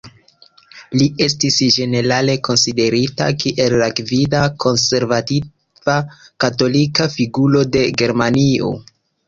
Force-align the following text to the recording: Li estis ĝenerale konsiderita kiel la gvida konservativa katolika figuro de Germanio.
Li 0.99 1.09
estis 1.25 1.57
ĝenerale 1.75 2.35
konsiderita 2.47 3.27
kiel 3.43 3.77
la 3.83 3.91
gvida 4.01 4.41
konservativa 4.67 6.01
katolika 6.47 7.11
figuro 7.21 7.65
de 7.77 7.89
Germanio. 8.03 8.75